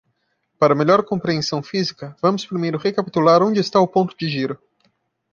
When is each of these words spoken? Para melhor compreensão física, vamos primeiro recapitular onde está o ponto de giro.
Para 0.57 0.73
melhor 0.73 1.05
compreensão 1.05 1.61
física, 1.61 2.15
vamos 2.19 2.43
primeiro 2.43 2.79
recapitular 2.79 3.43
onde 3.43 3.59
está 3.59 3.79
o 3.79 3.87
ponto 3.87 4.17
de 4.17 4.27
giro. 4.27 4.57